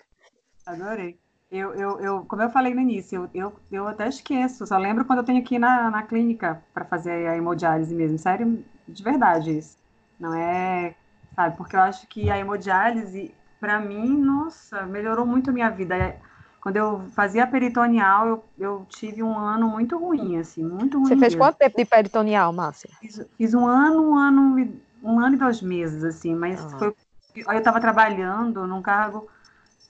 [0.65, 1.17] Adorei.
[1.55, 5.19] Eu, eu, eu, como eu falei no início, eu, eu, até esqueço, só lembro quando
[5.19, 8.17] eu tenho que ir na, na clínica para fazer a hemodiálise mesmo.
[8.17, 9.77] Sério, de verdade isso.
[10.19, 10.95] Não é,
[11.35, 16.15] sabe, porque eu acho que a hemodiálise, para mim, nossa, melhorou muito a minha vida
[16.61, 21.09] quando eu fazia peritoneal, eu, eu tive um ano muito ruim, assim, muito ruim.
[21.09, 21.37] Você fez mesmo.
[21.37, 22.89] quanto tempo de peritoneal, Márcia?
[22.99, 26.79] Fiz, fiz um ano, um ano, e- um ano e dois meses, assim, mas Ah.
[26.79, 26.93] foi.
[27.35, 29.27] Eu estava trabalhando num cargo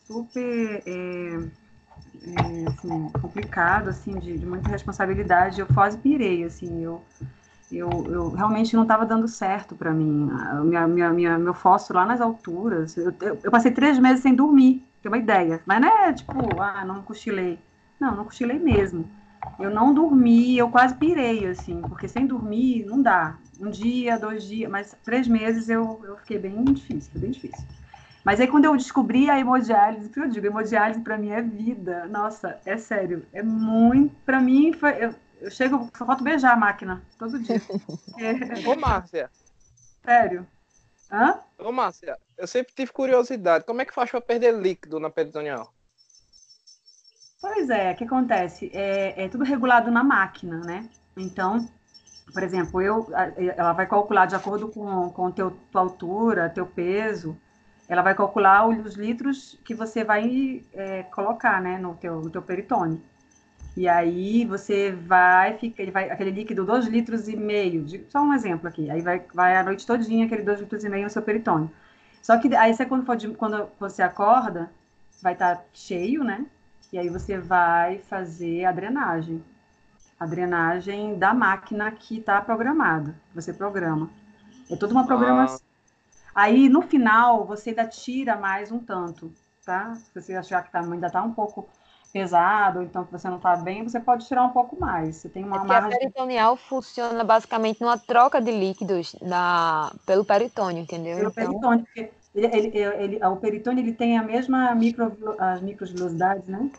[0.08, 1.40] super é,
[2.24, 5.60] é, assim, complicado, assim, de, de muita responsabilidade.
[5.60, 7.02] Eu quase pirei, assim, eu,
[7.72, 10.30] eu, eu realmente não estava dando certo para mim.
[10.64, 12.96] Minha, minha, minha, meu fósforo lá nas alturas.
[12.98, 15.62] Eu, eu, eu passei três meses sem dormir, tem uma ideia.
[15.66, 17.60] Mas não é tipo, ah, não cochilei.
[18.00, 19.10] Não, não cochilei mesmo.
[19.60, 23.38] Eu não dormi, eu quase pirei, assim, porque sem dormir não dá.
[23.60, 27.64] Um dia, dois dias, mas três meses eu, eu fiquei bem difícil, bem difícil.
[28.26, 32.08] Mas aí quando eu descobri a hemodiálise, que eu digo, hemodiálise para mim é vida.
[32.08, 34.16] Nossa, é sério, é muito.
[34.26, 37.62] Para mim, foi, eu, eu chego, só falta beijar a máquina todo dia.
[38.18, 39.30] É, Ô, Márcia,
[40.06, 40.48] sério.
[41.12, 41.40] Hã?
[41.60, 43.66] ô, Márcia, eu sempre tive curiosidade.
[43.66, 45.74] Como é que faz pra perder líquido na peritoneal?
[47.42, 48.72] Pois é, o que acontece?
[48.74, 50.90] É, é tudo regulado na máquina, né?
[51.16, 51.70] Então,
[52.34, 53.08] por exemplo, eu,
[53.56, 57.40] ela vai calcular de acordo com, com teu, tua altura, teu peso,
[57.88, 62.42] ela vai calcular os litros que você vai é, colocar, né, no teu, no teu
[62.42, 63.02] peritônio.
[63.78, 68.22] E aí você vai, fica, ele vai, aquele líquido, 2 litros e meio, de- só
[68.22, 71.10] um exemplo aqui, aí vai, vai a noite todinha aquele 2 litros e meio no
[71.10, 71.70] seu peritônio.
[72.22, 74.72] Só que aí você, quando, for de- quando você acorda,
[75.22, 76.46] vai estar cheio, né?
[76.94, 79.44] E aí você vai fazer a drenagem.
[80.20, 83.16] A drenagem da máquina que está programada.
[83.34, 84.10] Você programa.
[84.70, 85.65] É toda uma programação.
[86.36, 89.34] Aí, no final, você ainda tira mais um tanto,
[89.66, 89.96] tá?
[89.96, 91.68] Se você achar que tá, ainda está um pouco
[92.14, 95.16] pesado, então que você não está bem, você pode tirar um pouco mais.
[95.18, 95.92] Você tem uma É porque a margem.
[95.92, 101.18] peritoneal funciona basicamente numa troca de líquidos na, pelo peritônio, entendeu?
[101.18, 102.78] pelo Então, peritônio, porque ele, ele,
[103.16, 106.70] ele- o peritônio ele tem a mesma micro, as microvelocidades, né?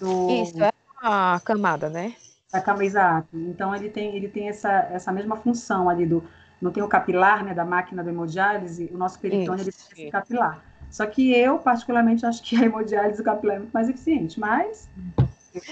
[0.00, 0.70] Do, isso é
[1.02, 2.16] a camada, né?
[2.52, 3.28] da cama exato.
[3.36, 6.24] Então ele tem ele tem essa, essa mesma função ali do
[6.60, 10.10] não tem o capilar, né, da máquina da hemodiálise, o nosso peritônio ele tem esse
[10.10, 10.62] capilar.
[10.90, 14.88] Só que eu particularmente acho que a hemodiálise o capilar é muito mais eficiente, mas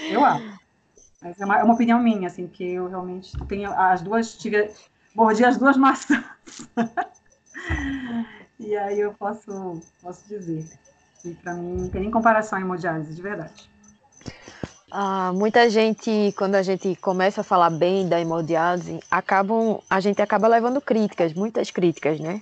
[0.09, 0.59] eu, acho.
[1.21, 4.71] Mas é uma, é uma opinião minha, assim, que eu realmente tenho as duas tive
[5.13, 6.23] mordi as duas maçãs.
[8.59, 10.65] e aí eu posso posso dizer
[11.21, 13.69] que para mim não tem nem comparação a hemodiálise, de verdade.
[14.91, 20.21] Ah, muita gente, quando a gente começa a falar bem da hemodiálise, acabam, a gente
[20.21, 22.41] acaba levando críticas, muitas críticas, né?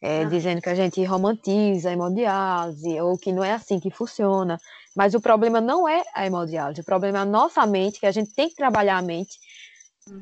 [0.00, 0.24] É, Ah.
[0.24, 4.58] dizendo que a gente romantiza a hemodiálise ou que não é assim que funciona.
[4.96, 8.10] Mas o problema não é a hemodiálise, o problema é a nossa mente, que a
[8.10, 9.38] gente tem que trabalhar a mente,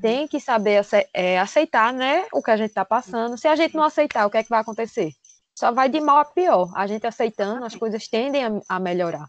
[0.02, 3.38] tem que saber é, aceitar, né, o que a gente está passando.
[3.38, 5.10] Se a gente não aceitar, o que é que vai acontecer?
[5.58, 6.70] Só vai de mal a pior.
[6.74, 9.26] A gente aceitando, as coisas tendem a, a melhorar.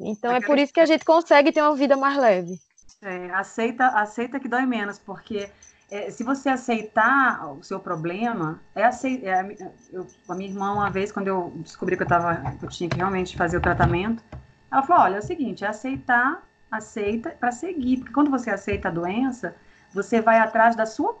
[0.00, 2.58] Então é por isso que a gente consegue ter uma vida mais leve.
[3.02, 5.48] É, aceita, aceita que dói menos, porque
[5.90, 9.46] é, se você aceitar o seu problema, é aceitar.
[9.92, 12.90] eu, a minha irmã, uma vez, quando eu descobri que eu, tava, que eu tinha
[12.90, 14.22] que realmente fazer o tratamento,
[14.70, 18.88] ela falou: olha, é o seguinte, é aceitar, aceita para seguir, porque quando você aceita
[18.88, 19.54] a doença,
[19.94, 21.16] você vai atrás da sua,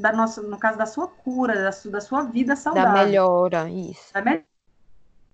[0.00, 2.92] da nossa, no caso da sua cura, da, su, da sua vida saudável.
[2.92, 4.12] Da melhora, isso.
[4.12, 4.57] Da melhora.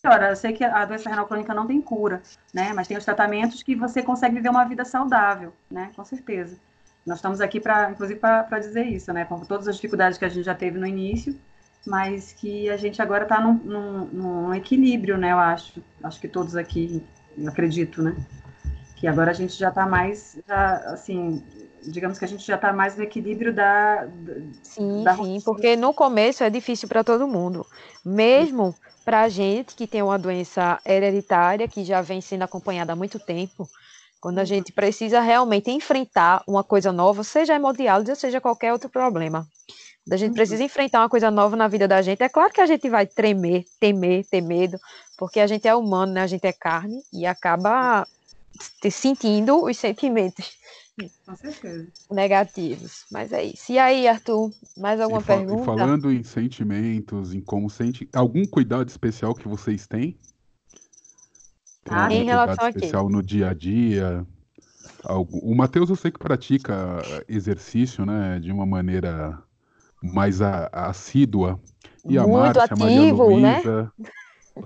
[0.07, 2.73] Eu sei que a doença renal crônica não tem cura, né?
[2.75, 5.91] Mas tem os tratamentos que você consegue viver uma vida saudável, né?
[5.97, 6.59] Com certeza.
[7.07, 9.25] Nós estamos aqui para, inclusive, para dizer isso, né?
[9.25, 11.39] Com todas as dificuldades que a gente já teve no início,
[11.87, 15.33] mas que a gente agora está num, num, num, equilíbrio, né?
[15.33, 17.03] Eu acho, acho que todos aqui,
[17.37, 18.17] eu acredito, né?
[18.97, 21.43] Que agora a gente já está mais, já, assim,
[21.83, 24.09] digamos que a gente já está mais no equilíbrio da,
[24.63, 27.67] sim, da sim, porque no começo é difícil para todo mundo,
[28.05, 32.97] mesmo para a gente que tem uma doença hereditária que já vem sendo acompanhada há
[32.97, 33.69] muito tempo.
[34.21, 38.89] Quando a gente precisa realmente enfrentar uma coisa nova, seja hemodiálise ou seja qualquer outro
[38.89, 39.47] problema.
[40.05, 42.61] Quando a gente precisa enfrentar uma coisa nova na vida da gente, é claro que
[42.61, 44.79] a gente vai tremer, temer, ter medo,
[45.19, 46.23] porque a gente é humano, né?
[46.23, 48.07] A gente é carne e acaba
[48.91, 50.57] sentindo os sentimentos
[51.27, 51.89] com certeza.
[52.11, 53.05] negativos.
[53.11, 53.73] Mas é isso.
[53.73, 55.63] E aí, Arthur, mais alguma e pergunta?
[55.63, 60.19] E falando em sentimentos, em como sente, algum cuidado especial que vocês têm?
[61.85, 64.27] Tem Ah, em relação a especial no dia a dia?
[65.03, 65.39] Algo...
[65.39, 69.43] O Matheus eu sei que pratica exercício, né, de uma maneira
[70.03, 71.61] mais a, assídua.
[72.07, 73.55] E a Muito Márcia, a Maria ativo, né?
[73.57, 73.93] Luísa,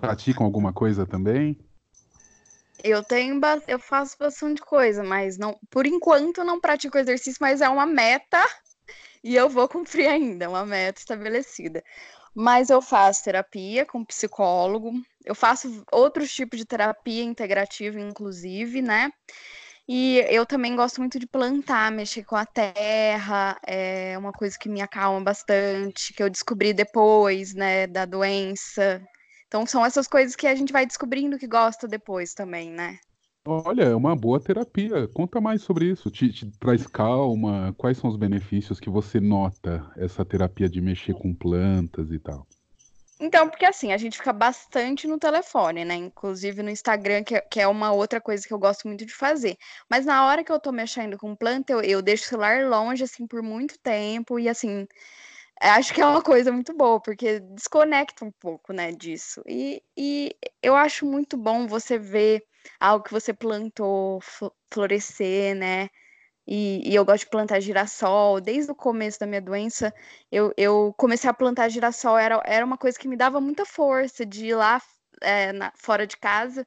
[0.00, 1.58] praticam alguma coisa também?
[2.82, 7.68] Eu tenho, eu faço bastante coisa, mas não, por enquanto não pratico exercício, mas é
[7.68, 8.38] uma meta
[9.22, 11.82] e eu vou cumprir ainda, é uma meta estabelecida.
[12.34, 14.92] Mas eu faço terapia com psicólogo,
[15.24, 19.10] eu faço outros tipos de terapia integrativa, inclusive, né?
[19.88, 24.68] E eu também gosto muito de plantar, mexer com a terra, é uma coisa que
[24.68, 29.02] me acalma bastante, que eu descobri depois, né, da doença.
[29.48, 32.98] Então são essas coisas que a gente vai descobrindo que gosta depois também, né?
[33.46, 35.08] Olha, é uma boa terapia.
[35.08, 36.10] Conta mais sobre isso.
[36.10, 37.74] Te, te traz calma?
[37.78, 42.46] Quais são os benefícios que você nota essa terapia de mexer com plantas e tal?
[43.20, 45.94] Então, porque assim, a gente fica bastante no telefone, né?
[45.94, 49.14] Inclusive no Instagram, que, é, que, é uma outra coisa que eu gosto muito de
[49.14, 49.56] fazer.
[49.90, 53.02] Mas na hora que eu tô mexendo com planta, eu, eu deixo o celular longe,
[53.02, 54.38] assim, por muito tempo.
[54.38, 54.86] E assim,
[55.60, 59.42] acho que é uma coisa muito boa, porque desconecta um pouco, né, disso.
[59.46, 62.44] E, e eu acho muito bom você ver
[62.78, 64.20] algo que você plantou
[64.70, 65.88] florescer, né?
[66.50, 68.40] E, e, eu gosto de plantar girassol.
[68.40, 69.92] Desde o começo da minha doença,
[70.32, 72.16] eu, eu comecei a plantar girassol.
[72.16, 74.80] Era, era uma coisa que me dava muita força de ir lá
[75.20, 76.64] é, na, fora de casa,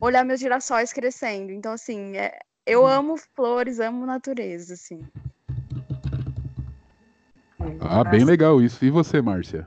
[0.00, 1.50] olhar meus girassóis crescendo.
[1.50, 2.86] Então, assim, é, eu uhum.
[2.86, 5.04] amo flores, amo natureza, assim.
[7.80, 8.84] Ah, bem legal isso.
[8.84, 9.66] E você, Márcia?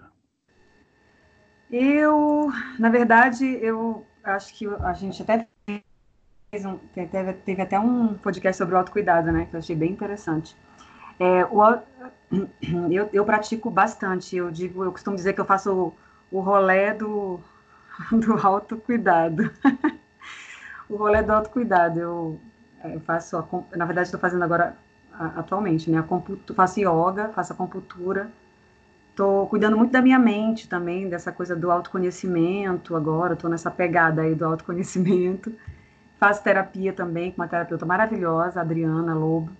[1.71, 5.47] Eu, na verdade, eu acho que a gente até
[6.65, 9.45] um, teve, teve, até um podcast sobre o autocuidado, né?
[9.45, 10.55] Que eu achei bem interessante.
[11.19, 11.61] É, o,
[12.89, 14.35] eu, eu pratico bastante.
[14.35, 15.73] Eu digo, eu costumo dizer que eu faço
[16.31, 17.39] o, o rolé do,
[18.11, 19.51] do autocuidado.
[20.89, 21.99] o rolé do autocuidado.
[21.99, 22.39] Eu,
[22.85, 24.77] eu faço, a, na verdade, estou fazendo agora
[25.17, 26.03] atualmente, né?
[26.55, 28.29] Faço yoga, faço acupuntura.
[29.09, 33.33] Estou cuidando muito da minha mente também, dessa coisa do autoconhecimento agora.
[33.33, 35.51] Estou nessa pegada aí do autoconhecimento.
[36.19, 39.51] Faço terapia também com uma terapeuta maravilhosa, Adriana Lobo.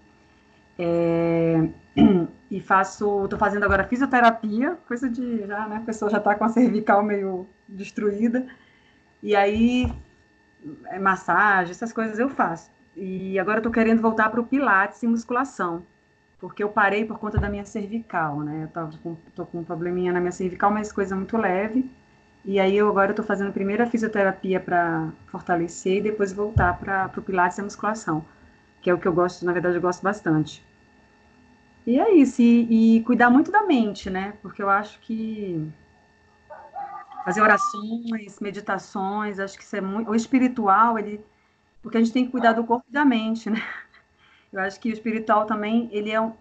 [0.80, 1.70] É,
[2.50, 5.78] e faço, estou fazendo agora fisioterapia, coisa de já, né?
[5.78, 8.46] A pessoa já está com a cervical meio destruída.
[9.22, 9.91] E aí,
[10.86, 12.70] é, massagem, essas coisas eu faço.
[12.98, 15.84] E agora estou querendo voltar para o Pilates e musculação,
[16.40, 18.64] porque eu parei por conta da minha cervical, né?
[18.64, 21.90] Eu tava com, tô com um probleminha na minha cervical, mas coisa muito leve.
[22.44, 27.12] E aí eu agora estou fazendo primeiro a fisioterapia para fortalecer e depois voltar para
[27.18, 28.26] o Pilates e a musculação,
[28.82, 30.66] que é o que eu gosto, na verdade eu gosto bastante.
[31.86, 34.34] E é isso, e, e cuidar muito da mente, né?
[34.42, 35.72] Porque eu acho que
[37.24, 40.10] fazer orações, meditações, acho que isso é muito.
[40.10, 41.22] O espiritual, ele.
[41.82, 43.62] Porque a gente tem que cuidar do corpo e da mente, né?
[44.52, 46.32] Eu acho que o espiritual também, ele é.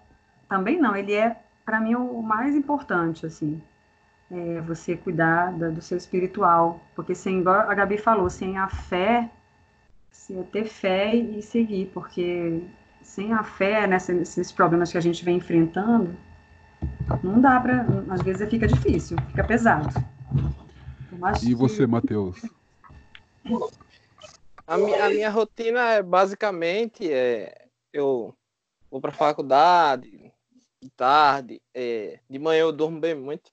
[0.49, 3.61] Também não, ele é, para mim, o mais importante, assim
[4.31, 6.81] é, você cuidar da, do seu espiritual.
[6.95, 9.31] Porque, sem, igual a Gabi falou, sem a fé,
[10.11, 12.63] você é ter fé e seguir, porque
[13.03, 16.17] sem a fé nesses problemas que a gente vem enfrentando,
[17.23, 17.87] não dá para.
[18.11, 19.89] Às vezes fica difícil, fica pesado.
[21.43, 21.87] E você.
[21.87, 22.43] Matheus?
[24.67, 28.37] A minha, a minha rotina é basicamente é, eu
[28.91, 30.33] vou para a faculdade,
[30.97, 33.51] tarde, é, de manhã eu durmo bem muito,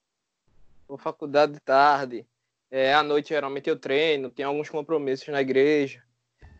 [0.87, 2.25] vou faculdade de tarde,
[2.71, 6.03] é, à noite geralmente eu treino, tenho alguns compromissos na igreja.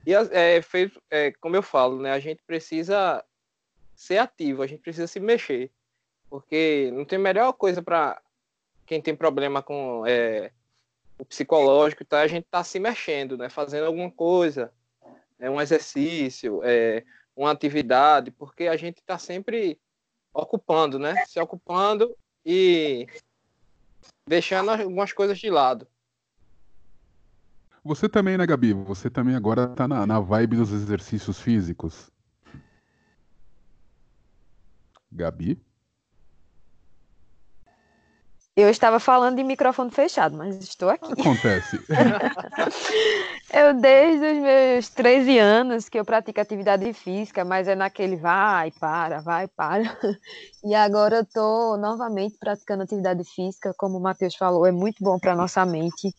[0.05, 3.23] E é, fez, é, como eu falo, né, a gente precisa
[3.95, 5.71] ser ativo, a gente precisa se mexer,
[6.29, 8.21] porque não tem melhor coisa para
[8.85, 10.51] quem tem problema com é,
[11.23, 12.21] o psicológico, tá?
[12.21, 14.71] a gente tá se mexendo, né, fazendo alguma coisa,
[15.39, 17.03] é, um exercício, é,
[17.35, 19.79] uma atividade, porque a gente está sempre
[20.33, 22.13] ocupando, né, se ocupando
[22.45, 23.07] e
[24.27, 25.87] deixando algumas coisas de lado.
[27.85, 28.73] Você também, né, Gabi?
[28.73, 32.11] Você também agora tá na, na vibe dos exercícios físicos.
[35.11, 35.61] Gabi?
[38.55, 41.11] Eu estava falando de microfone fechado, mas estou aqui.
[41.11, 41.79] Acontece.
[43.51, 48.69] eu, desde os meus 13 anos, que eu pratico atividade física, mas é naquele vai,
[48.71, 49.97] para, vai, para.
[50.63, 55.17] E agora eu estou novamente praticando atividade física, como o Matheus falou, é muito bom
[55.17, 56.13] para a nossa mente,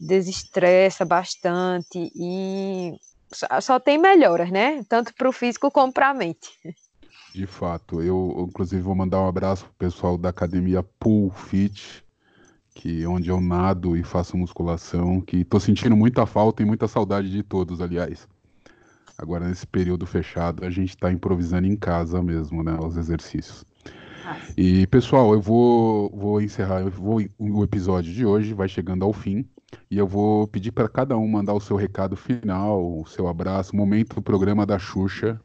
[0.00, 2.94] desestressa bastante e
[3.30, 4.82] só, só tem melhoras, né?
[4.88, 6.48] Tanto para o físico como para a mente.
[7.34, 12.04] De fato, eu inclusive vou mandar um abraço pro pessoal da academia Pool Fit,
[12.72, 17.28] que onde eu nado e faço musculação, que tô sentindo muita falta e muita saudade
[17.28, 18.28] de todos, aliás.
[19.18, 23.64] Agora nesse período fechado, a gente está improvisando em casa mesmo, né, os exercícios.
[24.56, 29.12] E pessoal, eu vou, vou encerrar eu vou, o episódio de hoje, vai chegando ao
[29.12, 29.44] fim,
[29.90, 33.74] e eu vou pedir para cada um mandar o seu recado final, o seu abraço,
[33.74, 35.40] momento do programa da Xuxa,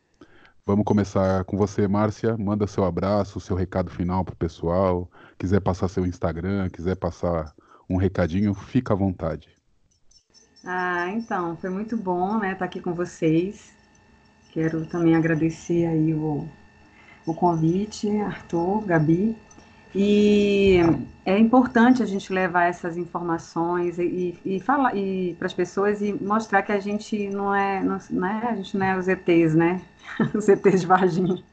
[0.69, 2.37] Vamos começar com você, Márcia.
[2.37, 5.09] Manda seu abraço, seu recado final para o pessoal.
[5.35, 7.55] Quiser passar seu Instagram, quiser passar
[7.89, 9.49] um recadinho, fica à vontade.
[10.63, 13.73] Ah, então, foi muito bom, né, estar aqui com vocês.
[14.51, 16.47] Quero também agradecer aí o,
[17.25, 19.35] o convite, Arthur, Gabi.
[19.93, 20.77] E
[21.25, 26.13] é importante a gente levar essas informações e, e falar e para as pessoas e
[26.13, 29.81] mostrar que a gente não é, não, é, a gente não é os ETs, né?
[30.33, 31.43] os ETs de Varginha.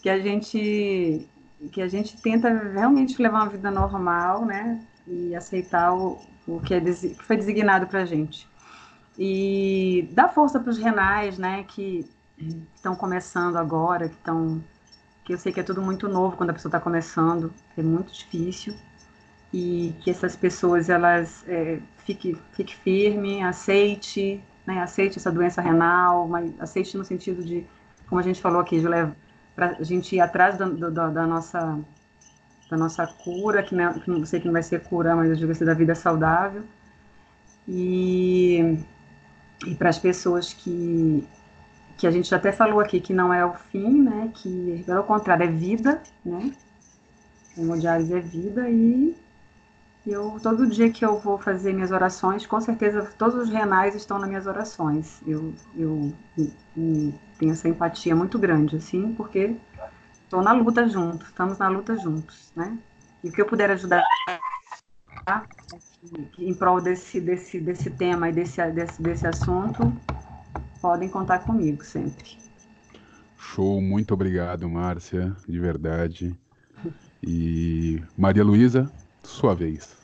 [0.00, 1.28] Que a gente
[1.72, 4.80] que a gente tenta realmente levar uma vida normal, né?
[5.06, 8.46] E aceitar o, o que, é, que foi designado para a gente.
[9.18, 11.64] E dar força para os renais, né?
[11.66, 12.06] Que
[12.74, 14.62] estão começando agora, que estão
[15.26, 18.12] que eu sei que é tudo muito novo quando a pessoa está começando, é muito
[18.12, 18.76] difícil,
[19.52, 26.28] e que essas pessoas, elas é, fique, fique firme, aceite, né, aceite essa doença renal,
[26.28, 27.66] mas aceite no sentido de,
[28.08, 29.16] como a gente falou aqui, de levar,
[29.56, 31.78] para a gente ir atrás da nossa
[32.70, 35.36] da nossa cura, que não, que não sei que não vai ser cura, mas eu
[35.36, 36.64] digo assim, da vida saudável,
[37.66, 38.78] e,
[39.66, 41.26] e para as pessoas que
[41.96, 44.30] que a gente até falou aqui que não é o fim, né?
[44.34, 46.52] Que pelo contrário é vida, né?
[47.56, 49.16] Hemodiálise é vida e
[50.06, 54.18] eu todo dia que eu vou fazer minhas orações, com certeza todos os renais estão
[54.18, 55.20] nas minhas orações.
[55.26, 59.56] Eu, eu, eu tenho essa empatia muito grande, assim, porque
[60.22, 62.78] estou na luta junto, estamos na luta juntos, né?
[63.24, 64.04] E o que eu puder ajudar
[66.38, 69.92] em prol desse, desse, desse tema e desse, desse, desse assunto,
[70.80, 72.38] podem contar comigo sempre.
[73.38, 76.38] Show, muito obrigado, Márcia, de verdade.
[77.22, 78.90] E Maria Luísa,
[79.22, 79.96] sua vez.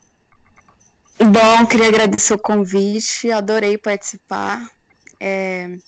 [1.18, 4.70] Bom, queria agradecer o convite, adorei participar.
[5.20, 5.79] É,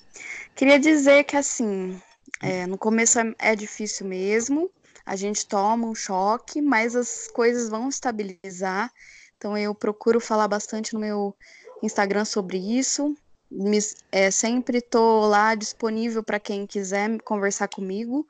[0.55, 2.01] queria dizer que, assim,
[2.43, 4.71] é, no começo é, é difícil mesmo,
[5.05, 8.93] a gente toma um choque, mas as coisas vão estabilizar.
[9.37, 11.35] Então, eu procuro falar bastante no meu
[11.83, 13.17] Instagram sobre isso
[13.55, 13.79] me,
[14.11, 18.27] é, sempre estou lá disponível para quem quiser conversar comigo,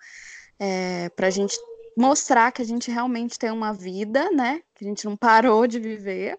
[0.58, 1.56] é, para a gente
[1.96, 4.60] mostrar que a gente realmente tem uma vida, né?
[4.74, 6.38] Que a gente não parou de viver.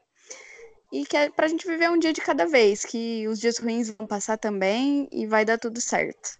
[0.91, 3.57] E que é para a gente viver um dia de cada vez, que os dias
[3.57, 6.39] ruins vão passar também e vai dar tudo certo.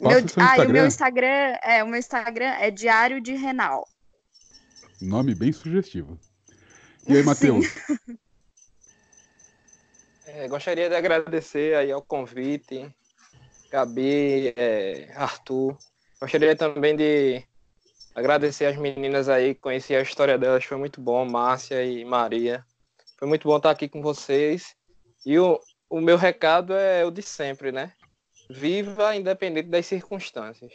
[0.00, 3.86] Meu, ah, e o meu Instagram é o meu Instagram é Diário de Renal.
[5.00, 6.18] Nome bem sugestivo.
[7.06, 7.66] E aí, Matheus?
[10.30, 12.86] É, gostaria de agradecer aí ao convite,
[13.70, 15.74] Gabi, é, Arthur.
[16.20, 17.42] Gostaria também de
[18.14, 22.62] agradecer as meninas aí, conheci a história delas, foi muito bom, Márcia e Maria.
[23.16, 24.76] Foi muito bom estar aqui com vocês.
[25.24, 25.58] E o,
[25.88, 27.94] o meu recado é o de sempre, né?
[28.50, 30.74] Viva independente das circunstâncias.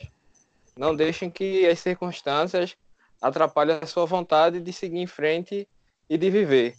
[0.75, 2.75] Não deixem que as circunstâncias
[3.21, 5.69] atrapalhem a sua vontade de seguir em frente
[6.09, 6.75] e de viver.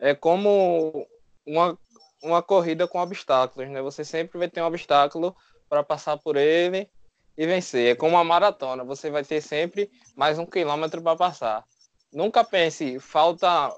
[0.00, 1.06] É como
[1.48, 1.78] uma
[2.22, 3.80] uma corrida com obstáculos, né?
[3.82, 5.36] Você sempre vai ter um obstáculo
[5.68, 6.88] para passar por ele
[7.36, 7.92] e vencer.
[7.92, 11.64] É como uma maratona, você vai ter sempre mais um quilômetro para passar.
[12.12, 13.72] Nunca pense, falta,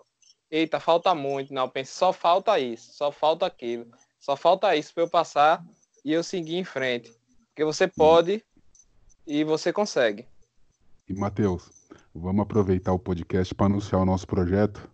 [0.51, 1.53] eita, falta muito.
[1.53, 3.87] Não, pense, só falta isso, só falta aquilo,
[4.19, 5.65] só falta isso para eu passar
[6.05, 7.13] e eu seguir em frente.
[7.49, 8.45] Porque você pode
[9.27, 10.27] e você consegue.
[11.09, 11.71] E Matheus,
[12.15, 14.89] vamos aproveitar o podcast para anunciar o nosso projeto.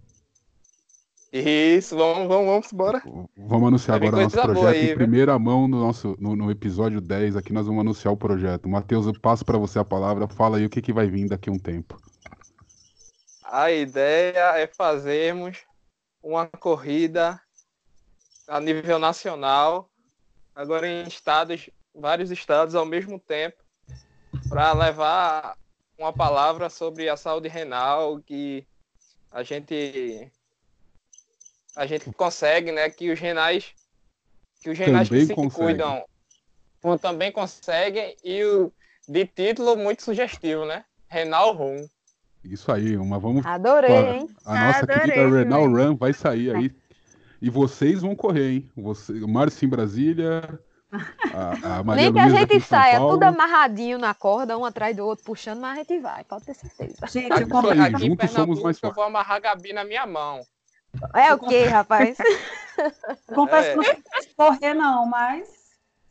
[1.33, 3.03] Isso, vamos, vamos, vamos embora.
[3.37, 7.01] Vamos anunciar agora o nosso projeto aí, em primeira mão no nosso no, no, episódio
[7.01, 8.68] 10 aqui nós vamos anunciar o projeto.
[8.68, 11.51] Matheus, eu passo para você a palavra, fala aí o que, que vai vir daqui
[11.51, 12.01] a um tempo.
[13.45, 15.59] A ideia é fazermos
[16.22, 17.41] uma corrida
[18.49, 19.91] a nível nacional,
[20.55, 23.57] agora em estados, vários estados ao mesmo tempo,
[24.49, 25.57] para levar
[25.99, 28.66] uma palavra sobre a saúde renal que
[29.31, 30.31] a gente
[31.77, 33.74] a gente consegue, né, que os renais
[34.62, 35.64] que os renais também que se consegue.
[35.64, 36.05] cuidam
[37.01, 38.72] também conseguem e o
[39.09, 40.85] de título muito sugestivo, né?
[41.09, 41.85] Renal Run.
[42.45, 44.29] Isso aí, uma vamos Adorei, hein?
[44.45, 46.72] A nossa Adorei, querida Renal Run vai sair aí.
[47.41, 48.70] E vocês vão correr, hein?
[48.77, 50.61] Você, o Márcio em Brasília,
[51.35, 55.05] a, a Maria Nem que a gente saia tudo amarradinho na corda, um atrás do
[55.05, 57.07] outro, puxando, mas a gente vai, pode ter certeza.
[57.07, 58.83] Gente, eu, aqui, aqui juntos somos mais fortes.
[58.83, 60.41] Eu vou amarrar a Gabi na minha mão.
[61.14, 62.16] É o quê, rapaz?
[63.34, 63.70] Confesso é.
[63.70, 65.49] que não sei correr, não, mas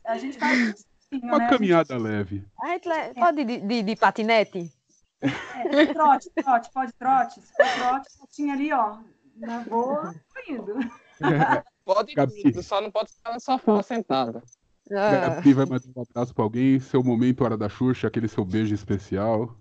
[0.04, 1.48] a gente faz Uma né?
[1.48, 2.44] caminhada leve.
[2.62, 3.14] A gente le...
[3.14, 4.72] Pode de, de, de patinete?
[5.20, 7.40] É, trote, trote, pode trote.
[7.40, 8.98] Se for trote, tinha ali, ó.
[9.36, 10.14] Na boa,
[10.48, 10.78] indo.
[10.80, 11.62] É.
[11.86, 14.42] Pode tudo, só não pode ficar no sofá sentada.
[14.90, 15.36] Ah.
[15.36, 16.80] Gabi vai mandar um abraço para alguém.
[16.80, 19.56] Seu momento, hora da Xuxa, aquele seu beijo especial.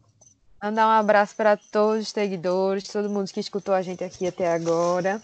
[0.66, 4.52] Mandar um abraço para todos os seguidores, todo mundo que escutou a gente aqui até
[4.52, 5.22] agora.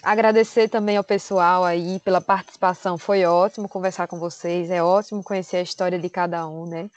[0.00, 2.96] agradecer também ao pessoal aí pela participação.
[2.96, 6.88] Foi ótimo conversar com vocês, é ótimo conhecer a história de cada um, né?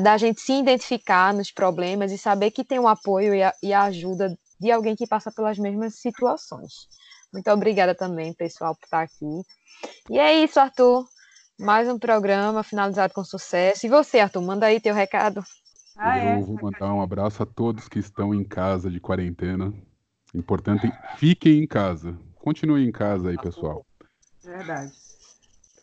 [0.00, 3.72] Da gente se identificar nos problemas e saber que tem o apoio e a, e
[3.72, 6.86] a ajuda de alguém que passa pelas mesmas situações.
[7.32, 9.42] Muito obrigada também, pessoal, por estar aqui.
[10.08, 11.04] E é isso, Arthur.
[11.58, 13.86] Mais um programa finalizado com sucesso.
[13.86, 15.42] E você, Arthur, manda aí teu recado.
[15.96, 16.36] Ah, é?
[16.36, 19.72] Eu vou mandar um abraço a todos que estão em casa de quarentena.
[20.34, 22.16] Importante, fiquem em casa.
[22.36, 23.84] Continuem em casa aí, pessoal.
[24.42, 24.92] Verdade.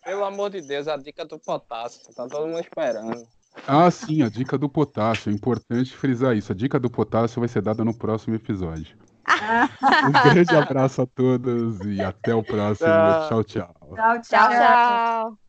[0.04, 2.02] Pelo amor de Deus, a dica do potássio.
[2.14, 3.28] Tá todo mundo esperando.
[3.68, 5.30] Ah, sim, a dica do potássio.
[5.30, 6.52] É importante frisar isso.
[6.52, 8.98] A dica do potássio vai ser dada no próximo episódio.
[10.08, 12.90] um grande abraço a todos e até o próximo.
[13.28, 13.44] tchau.
[13.44, 14.22] Tchau, tchau.
[14.22, 15.49] tchau, tchau.